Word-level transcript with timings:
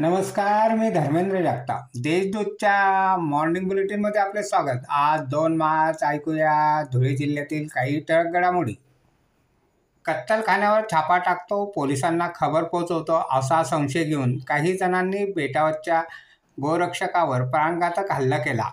नमस्कार 0.00 0.74
मी 0.74 0.90
धर्मेंद्र 0.90 1.40
जगताप. 1.40 1.80
देशदूतच्या 1.94 3.16
मॉर्निंग 3.16 3.68
बुलेटिनमध्ये 3.68 4.20
आपले 4.20 4.42
स्वागत. 4.42 4.78
आज 4.88 5.20
दोन 5.20 5.56
मार्च 5.56 6.04
ऐकूया 6.04 6.82
धुळे 6.92 7.16
जिल्ह्यातील 7.16 7.66
काही 7.66 8.00
टळक 8.00 8.26
घडामोडी. 8.26 8.72
कत्तलखान्यावर 10.04 10.80
छापा 10.92 11.18
टाकतो 11.18 11.64
पोलिसांना 11.64 12.28
खबर 12.34 12.62
पोचवतो 12.62 13.28
असा 13.32 13.64
संशय 13.64 14.04
घेऊन 14.04 14.38
काही 14.38 14.76
जणांनी 14.76 15.32
बेटावरच्या 15.32 16.02
गोरक्षकावर 16.60 17.42
प्राणघातक 17.42 18.12
हल्ला 18.12 18.38
केला. 18.38 18.70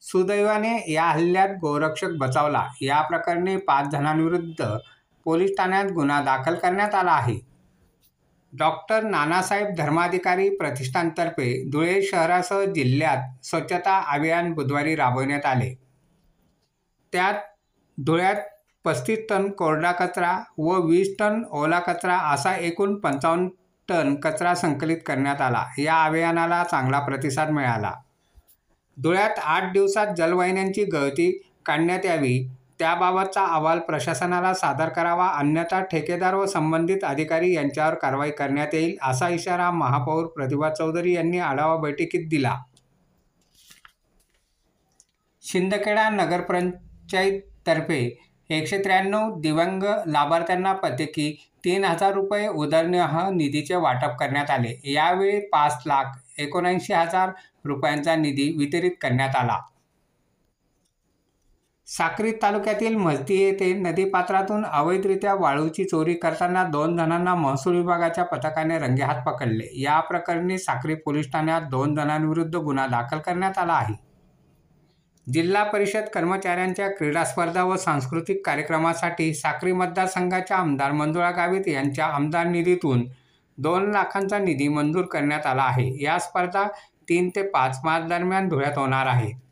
सुदैवाने 0.00 0.92
या 0.92 1.04
हल्ल्यात 1.04 1.48
गोरक्षक 1.48 2.10
बचावला. 2.18 2.66
या 2.80 3.02
प्रकरणी 3.02 3.56
पाच 3.56 3.88
जणांविरुद्ध 3.88 4.76
पोलीस 5.24 5.50
ठाण्यात 5.58 5.84
गुन्हा 5.84 6.20
दाखल 6.20 6.54
करण्यात 6.54 6.94
आला 6.94 7.12
आहे. 7.12 7.51
डॉक्टर 8.52 9.02
नानासाहेब 9.02 9.74
धर्माधिकारी 9.74 10.56
प्रतिष्ठानतर्फे 10.56 11.70
धुळे 11.70 12.02
शहरासह 12.02 12.64
जिल्ह्यात 12.64 13.44
स्वच्छता 13.44 13.98
अभियान 14.08 14.52
बुधवारी 14.52 14.96
राबवण्यात 14.96 15.46
आले. 15.46 15.74
त्यात 17.12 17.34
धुळ्यात 17.98 18.36
पस्तीस 18.84 19.18
टन 19.28 19.50
कोरडा 19.50 19.92
कचरा 19.92 20.38
व 20.58 20.80
वीस 20.80 21.14
टन 21.18 21.42
ओला 21.50 21.78
कचरा 21.78 22.16
असा 22.16 22.56
एकूण 22.56 22.94
पंचावन्न 22.94 23.48
टन 23.88 24.14
कचरा 24.14 24.54
संकलित 24.54 24.98
करण्यात 25.06 25.40
आला. 25.40 25.64
या 25.78 26.04
अभियानाला 26.04 26.64
चांगला 26.64 27.00
प्रतिसाद 27.00 27.50
मिळाला. 27.50 27.92
धुळ्यात 29.02 29.38
आठ 29.42 29.72
दिवसात 29.72 30.06
जलवाहिन्यांची 30.16 30.84
गळती 30.84 31.42
काढण्यात 31.66 32.06
यावी 32.06 32.48
त्याबाबतचा 32.82 33.44
अहवाल 33.44 33.78
प्रशासनाला 33.78 34.54
सादर 34.54 34.88
करावा 34.88 35.26
अन्यथा 35.28 35.80
ठेकेदार 35.80 36.34
व 36.34 36.46
संबंधित 36.46 37.04
अधिकारी 37.04 37.52
यांच्यावर 37.54 37.94
कारवाई 37.94 38.30
करण्यात 38.30 38.74
येईल 38.74 38.96
असा 39.02 39.28
इशारा 39.28 39.70
महापौर 39.70 40.26
प्रतिभा 40.26 40.70
चौधरी 40.70 41.14
यांनी 41.14 41.38
आढावा 41.38 41.76
बैठकीत 41.76 42.28
दिला. 42.28 42.56
शिंदखेडा 45.42 46.08
नगरपंचायततर्फे 46.10 48.00
एकशे 48.50 48.78
त्र्याण्णव 48.78 49.40
दिव्यांग 49.40 49.82
लाभार्थ्यांना 50.06 50.72
प्रत्येकी 50.72 51.32
तीन 51.64 51.84
हजार 51.84 52.12
रुपये 52.12 52.48
उदरनिर्वाह 52.48 53.28
निधीचे 53.30 53.74
वाटप 53.74 54.18
करण्यात 54.20 54.50
आले. 54.50 54.80
यावेळी 54.84 55.40
पाच 55.40 55.82
लाख 55.86 56.04
एकोणऐंशी 56.38 56.92
हजार 56.92 57.30
रुपयांचा 57.64 58.16
निधी 58.16 58.54
वितरित 58.58 58.92
करण्यात 59.00 59.36
आला. 59.36 59.58
साक्री 61.92 62.30
तालुक्यातील 62.32 62.94
मस्ती 62.96 63.36
येथे 63.36 63.72
नदीपात्रातून 63.72 64.64
अवैधरित्या 64.64 65.34
वाळूची 65.34 65.84
चोरी 65.84 66.14
करताना 66.14 66.62
दोन 66.64 66.96
जणांना 66.96 67.34
महसूल 67.34 67.76
विभागाच्या 67.76 68.24
पथकाने 68.24 68.78
रंगेहात 68.78 69.22
पकडले. 69.26 69.66
या 69.72 69.98
प्रकरणी 70.00 70.58
साक्री 70.58 70.94
पोलीस 70.94 71.30
ठाण्यात 71.32 71.62
दोन 71.62 71.94
जणांविरुद्ध 71.94 72.54
गुन्हा 72.56 72.86
दाखल 72.86 73.18
करण्यात 73.18 73.58
आला 73.58 73.72
आहे. 73.72 73.94
जिल्हा 75.26 75.64
परिषद 75.64 76.08
कर्मचाऱ्यांच्या 76.14 76.88
क्रीडा 76.88 77.24
स्पर्धा 77.24 77.64
व 77.64 77.76
सांस्कृतिक 77.76 78.46
कार्यक्रमासाठी 78.46 79.34
साक्री 79.34 79.72
मतदारसंघाच्या 79.72 80.56
आमदार 80.56 80.92
मंजुळा 80.92 81.30
गावित 81.30 81.68
यांच्या 81.68 82.06
आमदार 82.06 82.46
निधीतून 82.46 83.04
दोन 83.58 83.90
लाखांचा 83.90 84.38
निधी 84.38 84.68
मंजूर 84.68 85.04
करण्यात 85.04 85.46
आला 85.46 85.62
आहे. 85.62 86.04
या 86.04 86.18
स्पर्धा 86.18 86.66
तीन 87.08 87.30
ते 87.36 87.42
पाच 87.42 87.80
मार्च 87.84 88.08
दरम्यान 88.08 88.48
धुळ्यात 88.48 88.78
होणार 88.78 89.06
आहे. 89.06 89.51